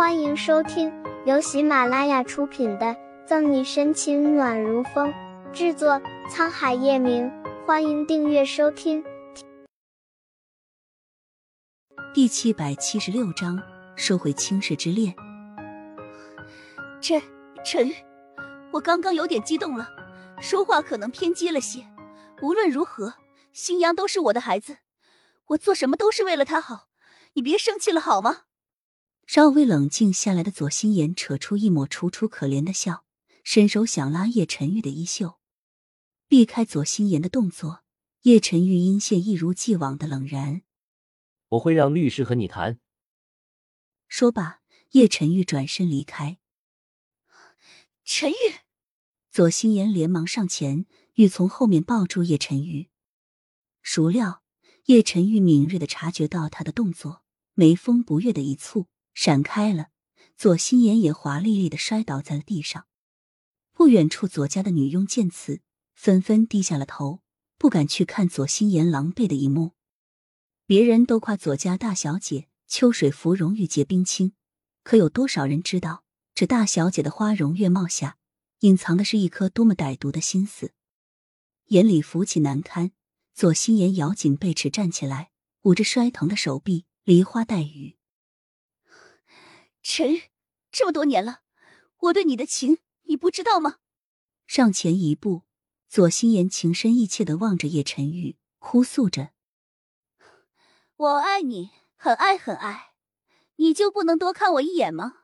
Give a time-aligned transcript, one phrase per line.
[0.00, 0.90] 欢迎收听
[1.26, 2.86] 由喜马拉雅出品的
[3.26, 5.12] 《赠你深情暖如风》，
[5.52, 7.30] 制作沧海夜明。
[7.66, 9.04] 欢迎订阅收听。
[12.14, 13.62] 第七百七十六章，
[13.94, 15.14] 收回倾世之恋。
[17.02, 17.20] 陈
[17.62, 17.94] 陈玉，
[18.72, 19.86] 我刚刚有点激动了，
[20.40, 21.86] 说话可能偏激了些。
[22.40, 23.16] 无论如何，
[23.52, 24.78] 新阳都是我的孩子，
[25.48, 26.86] 我做什么都是为了他好，
[27.34, 28.44] 你别生气了好吗？
[29.32, 33.04] 稍微冷静下来的左心言扯出一抹楚楚可怜的笑，
[33.44, 35.38] 伸手想拉叶晨玉的衣袖，
[36.26, 37.84] 避开左心言的动作。
[38.22, 40.62] 叶晨玉阴线一如既往的冷然
[41.50, 42.80] ：“我会让律师和你谈。”
[44.08, 46.38] 说罢，叶晨玉转身离开。
[48.04, 48.34] 陈玉，
[49.30, 52.88] 左心言连忙上前，欲从后面抱住叶晨玉，
[53.80, 54.42] 孰料
[54.86, 57.22] 叶晨玉敏锐的察觉到他的动作，
[57.54, 58.86] 眉峰不悦的一蹙。
[59.22, 59.90] 闪开了，
[60.34, 62.86] 左心言也华丽丽的摔倒在了地上。
[63.74, 65.60] 不远处，左家的女佣见此，
[65.92, 67.20] 纷纷低下了头，
[67.58, 69.72] 不敢去看左心言狼狈的一幕。
[70.64, 74.32] 别人都夸左家大小姐秋水芙蓉玉洁冰清，
[74.82, 76.02] 可有多少人知道，
[76.34, 78.16] 这大小姐的花容月貌下，
[78.60, 80.72] 隐藏的是一颗多么歹毒的心思？
[81.66, 82.92] 眼里浮起难堪，
[83.34, 85.30] 左心言咬紧背齿站起来，
[85.64, 87.98] 捂着摔疼的手臂，梨花带雨。
[89.82, 90.22] 陈，
[90.70, 91.40] 这么多年了，
[91.98, 93.78] 我对你的情你不知道吗？
[94.46, 95.42] 上前一步，
[95.88, 99.30] 左心言情深意切的望着叶晨玉，哭诉着
[100.96, 102.94] ：“我爱你，很爱很爱，
[103.56, 105.18] 你就不能多看我一眼吗？”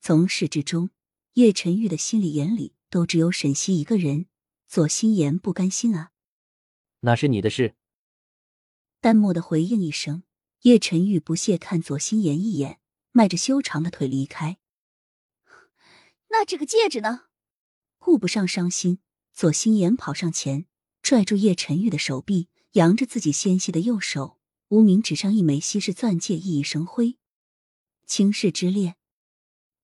[0.00, 0.90] 从始至终，
[1.34, 4.26] 叶晨玉的心里眼里都只有沈西一个人。
[4.66, 6.12] 左心言不甘心啊，
[7.00, 7.74] 那是你的事。
[9.02, 10.22] 淡漠的回应一声，
[10.62, 12.80] 叶晨玉不屑看左心言一眼。
[13.12, 14.58] 迈着修长的腿离开。
[16.30, 17.26] 那这个戒指呢？
[17.98, 18.98] 顾不上伤心，
[19.32, 20.66] 左心言跑上前，
[21.02, 27.18] 拽住叶晨玉的手臂，扬着自己纤细的右手，无名指上一枚稀世钻戒熠熠生辉。
[28.06, 28.96] 倾世之恋，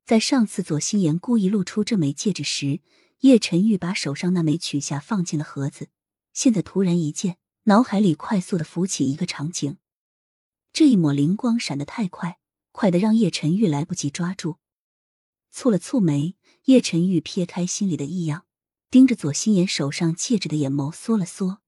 [0.04, 2.80] 在上次左心言故意露出这枚戒指时，
[3.20, 5.90] 叶晨玉把手上那枚取下，放进了盒子。
[6.32, 9.76] 现在突然一见，脑海里快速的浮起一个场景，
[10.72, 12.37] 这一抹灵光闪得太快。
[12.78, 14.58] 快的让叶晨玉来不及抓住，
[15.52, 18.46] 蹙了蹙眉，叶晨玉撇开心里的异样，
[18.88, 21.60] 盯着左心言手上戒指的眼眸缩了缩。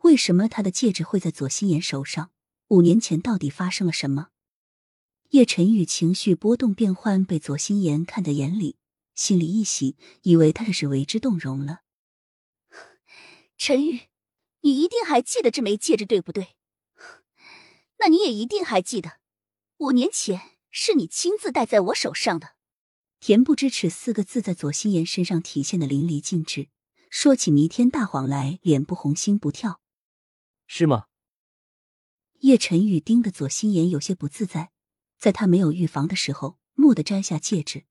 [0.00, 2.30] 为什么他的戒指会在左心言手上？
[2.68, 4.28] 五年前到底发生了什么？
[5.28, 8.78] 叶晨玉情绪波动变幻，被左心言看在眼里，
[9.14, 11.82] 心里一喜，以为他这是为之动容了。
[13.58, 14.08] 陈玉，
[14.62, 16.56] 你一定还记得这枚戒指，对不对？
[18.00, 19.18] 那你也一定还记得。
[19.78, 20.40] 五年前
[20.70, 22.54] 是你亲自戴在我手上的，
[23.20, 26.68] 恬不知耻四个字在左心言身上体现的淋漓尽致。
[27.10, 29.80] 说起弥天大谎来，脸不红心不跳，
[30.68, 31.06] 是吗？
[32.40, 34.70] 叶晨玉盯得左心言有些不自在，
[35.18, 37.84] 在他没有预防的时候，蓦地摘下戒指。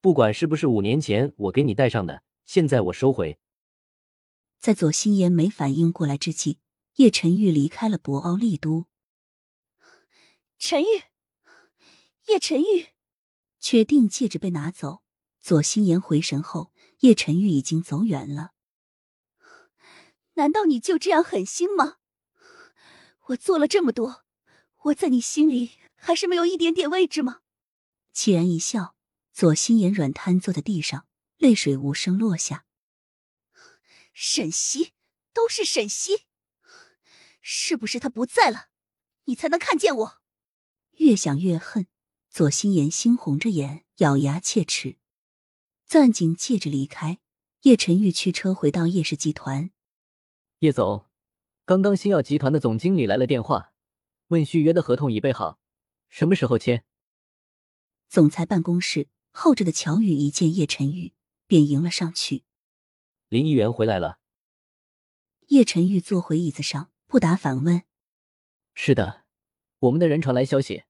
[0.00, 3.38] 不管是不是五年前我给你戴上的，现在我收回。
[4.58, 6.60] 在左心言没反应过来之际，
[6.96, 8.86] 叶晨玉离开了博鳌丽都。
[10.58, 11.02] 陈玉，
[12.28, 12.88] 叶晨玉，
[13.60, 15.02] 确定戒指被拿走。
[15.40, 18.52] 左心言回神后，叶晨玉已经走远了。
[20.34, 21.98] 难道你就这样狠心吗？
[23.26, 24.24] 我做了这么多，
[24.84, 27.42] 我在你心里还是没有一点点位置吗？
[28.14, 28.96] 凄然一笑，
[29.32, 31.06] 左心言软瘫坐在地上，
[31.36, 32.64] 泪水无声落下。
[34.14, 34.94] 沈西，
[35.34, 36.24] 都是沈西，
[37.42, 38.68] 是不是他不在了，
[39.24, 40.23] 你才能看见我？
[40.98, 41.86] 越想越恨，
[42.30, 44.98] 左心言猩红着眼，咬牙切齿，
[45.86, 47.20] 攥紧戒指离开。
[47.62, 49.70] 叶晨玉驱车回到叶氏集团。
[50.58, 51.06] 叶总，
[51.64, 53.72] 刚刚星耀集团的总经理来了电话，
[54.28, 55.58] 问续约的合同已备好，
[56.08, 56.84] 什么时候签？
[58.08, 61.14] 总裁办公室候着的乔宇一见叶晨玉，
[61.46, 62.44] 便迎了上去。
[63.28, 64.18] 林议员回来了。
[65.48, 67.82] 叶晨玉坐回椅子上，不答反问
[68.74, 69.23] ：“是的。”
[69.84, 70.84] 我们的人传来消息，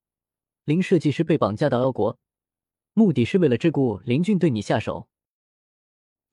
[0.62, 2.16] 林设计师被绑架到 L 国，
[2.92, 5.08] 目的是为了桎梏林俊对你下手。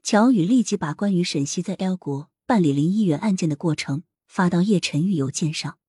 [0.04, 5.80] 乔宇立即把关于沈西在 L 国办理林议员案件的过程发到叶晨玉邮件上。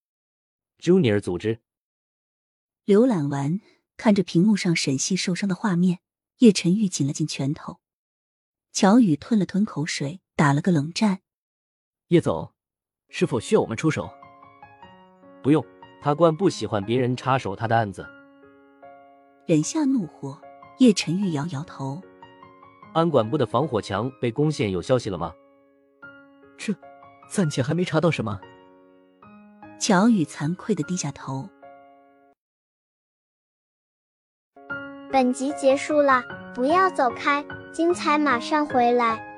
[0.78, 1.60] Junior 组织。
[2.86, 3.60] 浏览完，
[3.98, 5.98] 看着屏幕上沈西受伤的画面，
[6.38, 7.80] 叶晨玉紧了紧拳头。
[8.72, 11.20] 乔宇吞了吞口水，打了个冷战。
[12.08, 12.54] 叶总，
[13.10, 14.08] 是否需要我们出手？
[15.42, 15.62] 不用。
[16.02, 18.04] 他惯不喜欢别人插手他的案子。
[19.46, 20.37] 忍下怒火，
[20.78, 22.02] 叶晨玉摇摇头。
[22.93, 25.32] 安管部的防火墙被攻陷，有消息了吗？
[26.58, 26.75] 这，
[27.28, 28.40] 暂且还没查到什么。
[29.78, 31.49] 乔宇惭愧的低下头。
[35.10, 36.22] 本集结束了，
[36.55, 39.31] 不要走开，精彩马上回来。